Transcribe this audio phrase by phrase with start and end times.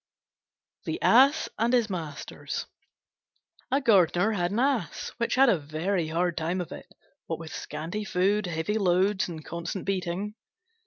[0.85, 2.65] THE ASS AND HIS MASTERS
[3.69, 6.91] A Gardener had an Ass which had a very hard time of it,
[7.27, 10.33] what with scanty food, heavy loads, and constant beating.